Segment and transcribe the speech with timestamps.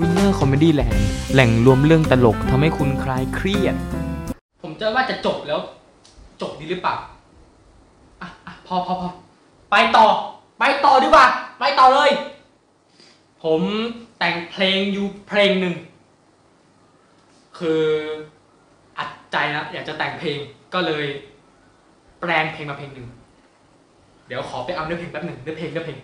[0.00, 0.96] Winner Comedy Land
[1.32, 3.74] แหล่งรวมเรื่องตลกทำให้คุณคลายเครียด
[4.62, 5.60] ผมจะว่าจะจบแล้ว
[6.40, 6.94] จบดีหรือเปล่า
[8.20, 9.08] อะอะพอพอพอ
[9.70, 10.06] ไปต่อ
[10.58, 11.26] ไปต่อดีกว่า
[11.60, 12.10] ไปต่อเลย
[13.42, 13.60] ผม
[14.18, 15.74] แต่งเพลงอยู่เพลงหนึ่ง
[17.58, 17.82] คือ
[18.98, 20.38] อัดใจนะอยากจะแต่งเพลง
[20.74, 21.06] ก็เลย
[22.20, 23.08] แปลงเพลงมาเพลงหนึ่ง
[24.26, 25.98] เดี๋ยวขอไปเอาเนื้อเพลงแป๊บหนึ่งเนื้อเพลงเนื้อเพลง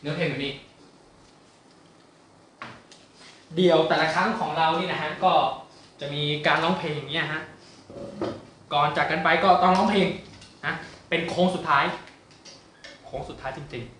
[0.00, 0.54] เนื้อเพลงแบบนี้
[3.56, 5.32] เดี่ยวแต่ละครั้งของเรานี่นะฮะก็
[6.00, 7.40] จะมีการร้องเพลงอย่างเงี้ยฮะ
[8.72, 10.08] ก่อนจากกันไปก็ต้องร้องเพลง
[10.66, 10.74] นะ
[11.08, 11.84] เป็นโค้งสุดท้าย
[13.06, 13.90] โค้งสุดท้ายจริงๆ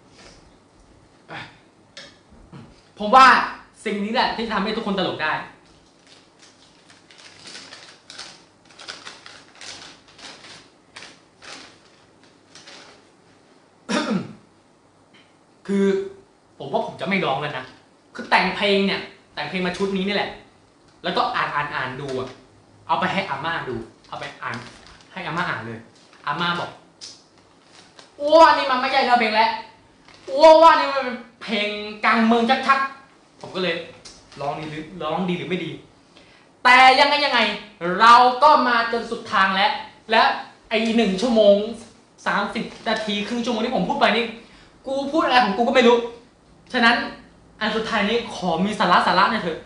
[2.98, 3.26] ผมว่า
[3.84, 5.32] สิ่งนี้แหละที่ทำให้ทุกคนตลกได้
[15.66, 15.84] คือ
[16.58, 17.64] ผมว่าผมจะไม่ร้องแล้วนะ
[18.14, 19.00] คือแต่งเพลงเนี่ย
[19.34, 20.30] แต่งเพลงมาชุดนี้นี่แหละ
[21.04, 22.28] แล้วก็อ่านอ่านอ่านดูอะ
[22.86, 23.76] เอาไปให้อาม่าดู
[24.08, 24.56] เอาไปอ่าน
[25.12, 25.78] ให้อาม่าอ่านเลย
[26.26, 26.70] อาม่าบอก
[28.20, 29.50] อ้วนนี่มันไม่ใช่เนื้อเพลงแล้ว
[30.30, 31.68] อ้วนว่านี่มันเป็นเพลง
[32.04, 33.74] กลางเมืองชัดๆผมก็เลย
[34.40, 35.70] ร้องดีหรือร้องดีหรือไม่ดี
[36.64, 37.40] แต่ยังไงยังไง
[38.00, 39.72] เราก็มาจนสุดทางแล้ว
[40.10, 40.22] และ
[40.70, 41.56] ไอหนึ่งชั่วโมง
[42.26, 44.24] สามสิบนาทีครึ่งชั่วโมงที่ผมพูดไปนี่
[44.86, 45.98] กูพูดอะไรของกูก็ไม่รู้
[46.72, 46.96] ฉะนั้น
[47.60, 49.58] อันสุดท้ายนี้ขอมีสาระสาระหน่อยเถอะ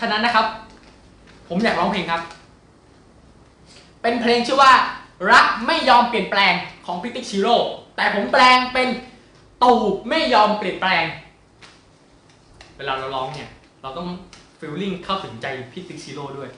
[0.00, 0.46] ฉะนั้นนะครับ
[1.48, 2.22] ผมอยากร้องเพลงครับ
[4.02, 4.72] เป็นเพลงชื่อว่า
[5.30, 6.54] รักไม่ยอมเปลี่ยนแปลง
[6.86, 7.56] ของพิติชิโร่
[7.96, 8.88] แต่ผมแปลงเป็น
[9.62, 11.04] ตูบไม่ยอมเปลี่ยนแปลง
[12.76, 13.50] เวลาเราร้องเนี่ย
[13.82, 14.08] เราต้อง
[14.58, 16.50] ฟีลลิ่งเข้าถึงใจพิติชิโร่ด้วย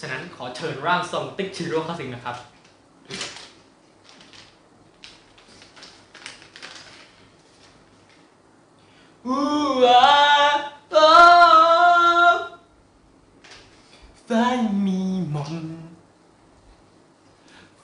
[0.00, 2.36] ฉะนั้นขอเชิญร่างทรงติ๊กชิโร่เข้าสิงนะครับ
[3.06, 3.28] อูอา
[9.08, 9.11] โอ
[14.28, 15.02] ฟ้ายังมี
[15.34, 15.54] มน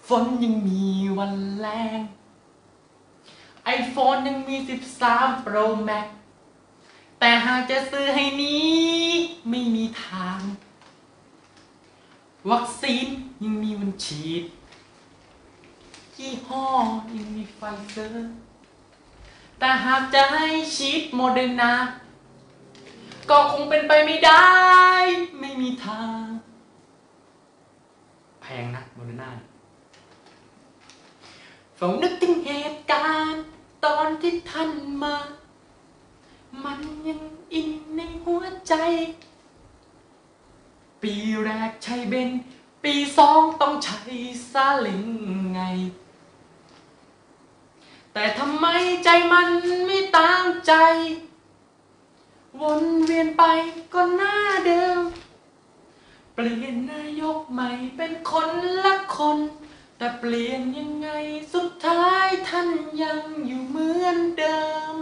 [0.09, 0.83] ฝนยังมี
[1.19, 1.67] วันแร
[1.99, 2.01] ง
[3.65, 4.57] ไอโฟนยังมี
[5.01, 6.07] 13 Pro Max
[7.19, 8.77] แต่หากจะซื้อให้นี้
[9.49, 10.41] ไม่มีทาง
[12.51, 13.07] วัคซีน
[13.43, 14.45] ยังมีวันฉีด
[16.17, 16.67] ยี่ห้อ
[17.17, 17.61] ยังมีไฟ
[17.91, 18.48] เซอร์
[19.59, 21.73] แต่หากจะให้ฉีดโมเดอร์นา
[23.31, 24.49] ก็คงเป็นไปไม่ได้
[25.41, 26.25] ไม่มีทาง
[28.41, 29.31] แพงนะโมเดอร์นา
[31.77, 33.43] เฝ้านึกถึงเหตุการณ์
[33.85, 34.71] ตอนที่ท่าน
[35.03, 35.17] มา
[36.65, 38.75] มันยังอินในหัวใจ
[41.03, 41.15] ปี
[41.45, 42.31] แรกใช้เบน
[42.85, 44.01] ปีสองต้องใช้
[44.53, 45.05] ซาเลิง
[45.53, 45.61] ไง
[48.13, 48.67] แต่ทำไม
[49.05, 49.49] ใจมัน
[49.85, 50.73] ไม่ตามใจ
[52.61, 53.43] วนเวียนไป
[53.95, 54.37] ก็หน้า
[54.67, 55.01] เดิม
[56.35, 58.51] เปลี่ยนนายกใหม่เป็นคน
[58.85, 59.39] ละคน
[59.97, 61.09] แต่เปลี่ยนยังไง
[61.55, 62.69] สุดท้ายท่าน
[63.03, 64.61] ยังอยู่เหมือนเดิ
[64.93, 64.95] ม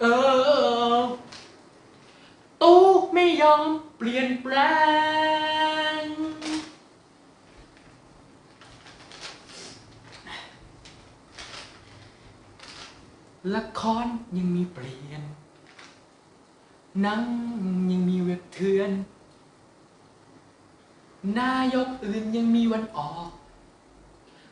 [0.00, 0.04] เอ
[0.96, 1.00] อ
[2.62, 2.82] ตู้
[3.12, 3.62] ไม่ยอม
[3.96, 4.56] เปลี่ยนแปล
[5.38, 5.39] ง
[13.54, 14.06] ละคร
[14.36, 15.22] ยังมีเปลี่ยน
[17.00, 17.22] หนัง
[17.90, 18.90] ยังมีเว็บเถือน
[21.38, 23.28] นายกอื่นยังมีวันออก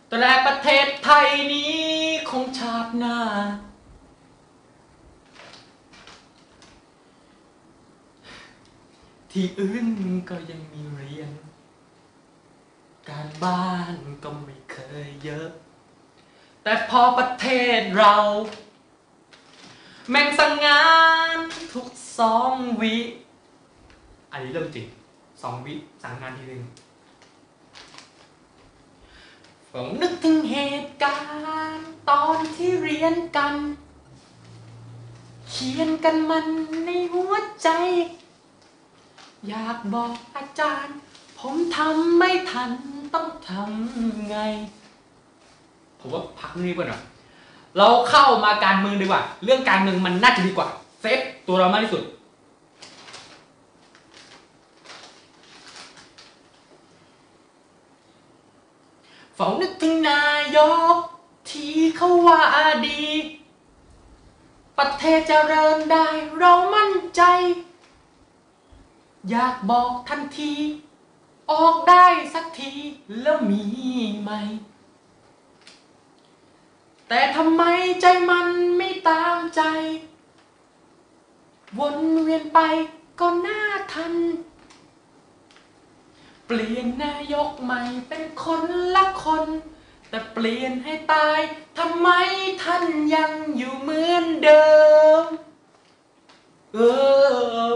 [0.08, 1.76] แต่ประเทศไทยนี้
[2.30, 3.18] คงชาติหน้า
[9.32, 9.86] ที่อื่น
[10.30, 11.30] ก็ยังมีเรียน
[13.08, 14.76] การบ้านก็ไม่เค
[15.06, 15.48] ยเยอะ
[16.62, 18.14] แต่พอประเทศเรา
[20.10, 20.84] แม่งสั่งงา
[21.34, 21.36] น
[21.74, 21.88] ทุก
[22.18, 22.94] สองวิ
[24.32, 24.86] อันนี้เรื่องจริง
[25.42, 26.62] สองวิสั่งงานทีหนึ่ง
[29.70, 31.18] ผมนึกถึงเหตุกา
[31.74, 33.54] รณ์ ตอนที่เรียนกัน
[35.50, 36.46] เขียนกันมัน
[36.84, 37.68] ในหัวใจ
[39.48, 40.96] อยากบอกอาจารย์
[41.38, 42.70] ผมทำไม่ทัน
[43.14, 44.36] ต้องทำไง
[45.98, 47.02] ผมว่าพักนี้ก่อนหน่อย
[47.76, 50.68] เราเข้ามาการเมืองดีกว่า เรื่องการเมืองมันน่าจะดีกว่า
[51.00, 52.02] เซฟตัวเรามากที่สุด
[59.34, 60.24] เฝ้านึกถึงนา
[60.56, 60.58] ย
[60.94, 60.96] ก
[61.50, 62.40] ที่เขาว่า
[62.86, 63.02] ดี
[64.78, 66.06] ประเทศจเจริญได้
[66.38, 67.22] เรามั่นใจ
[69.30, 70.52] อยากบอกทันที
[71.50, 72.72] ออกได้สักที
[73.20, 73.62] แล้วมี
[74.22, 74.30] ไหม
[77.08, 77.62] แต่ทำไม
[78.00, 79.62] ใจมันไม่ตามใจ
[81.78, 82.58] วนเวียนไป
[83.20, 83.60] ก็น่า
[83.92, 84.14] ทัน
[86.46, 88.62] เปลี่ยนนายกใหม่เป็นคน
[88.94, 89.44] ละคน
[90.08, 91.40] แต่เปลี่ยนให้ตาย
[91.78, 92.08] ทำไม
[92.64, 92.84] ท่าน
[93.14, 94.68] ยังอยู่เหมือนเดิ
[95.22, 95.24] ม
[96.74, 96.78] เอ
[97.68, 97.72] อ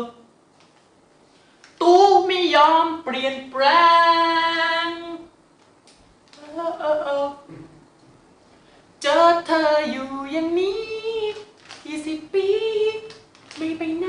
[1.80, 3.64] ตู้ไม่ยอมเปลี่ยนแปล
[4.86, 4.88] ง
[6.36, 7.26] เออเออเออ
[9.02, 9.72] เจอเธอ
[10.34, 10.80] อย่างนี้
[11.86, 12.48] ยี่สิบปี
[13.56, 14.06] ไม่ไปไหน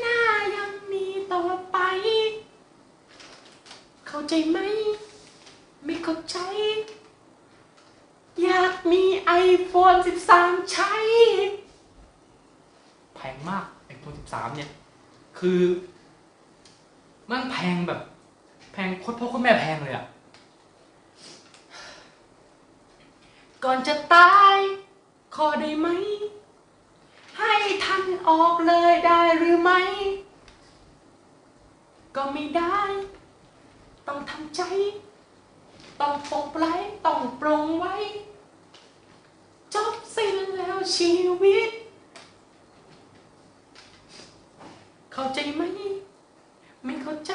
[0.00, 0.18] หน้า
[0.56, 1.42] ยังมีต่อ
[1.72, 1.78] ไป
[4.06, 4.58] เข้าใจไหม
[5.84, 6.38] ไม่เข้าใจ
[8.42, 9.32] อยากมีไอ
[9.66, 9.94] โฟน
[10.34, 10.94] 13 ใช้
[13.14, 14.70] แพงมากไอโฟน13 เนี่ย
[15.38, 15.60] คือ
[17.30, 18.00] มันแพงแบบ
[18.72, 20.04] แพงโคตรพ่อโคตรแม่แพงเลยอะ
[23.64, 24.56] ก่อนจะตาย
[25.34, 25.88] ขอได้ไหม
[27.38, 27.54] ให้
[27.84, 29.80] ท่านออกเลยได้หรือไม่
[32.16, 32.80] ก็ไม่ได้
[34.06, 34.62] ต้องทำใจ
[36.00, 36.74] ต้องปกไว้
[37.06, 37.96] ต้องปรงไว้
[39.74, 41.12] จบสิ้นแล้วชี
[41.42, 41.70] วิต
[45.12, 45.62] เข้าใจไหม
[47.04, 47.34] เข้าใจ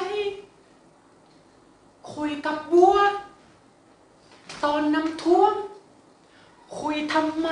[2.14, 2.96] คุยกับวัว
[4.64, 5.54] ตอนน้ำท่วม
[6.80, 7.48] คุยทำไม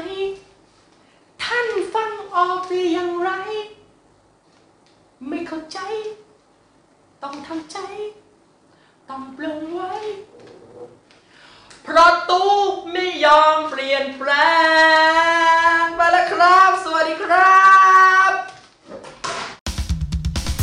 [1.44, 3.30] ท่านฟังออกหรือยังไร
[5.28, 5.78] ไม่เข้าใจ
[7.22, 7.78] ต้องทำใจ
[9.08, 9.94] ต้องปลงไว้
[11.82, 12.52] เพราะตู้
[12.92, 14.30] ไม่ยอมเปลี่ยนแปล
[15.82, 17.66] งไปแล้วครับ สวัสดีครั
[18.28, 18.30] บ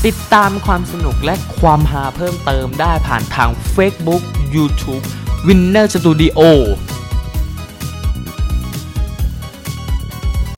[0.05, 4.23] ติดตามความสนุกและความฮาเพิ่มเติมได้ผ่านทาง Facebook
[4.55, 5.03] YouTube
[5.47, 6.39] Winner Studio